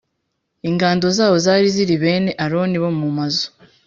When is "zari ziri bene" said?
1.45-2.31